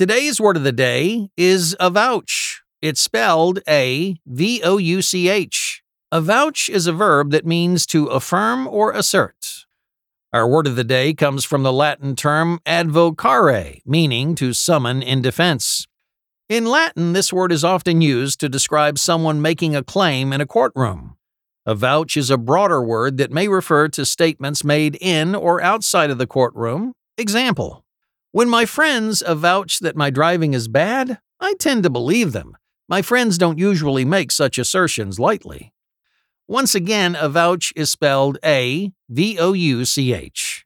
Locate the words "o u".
4.64-5.02, 39.38-39.84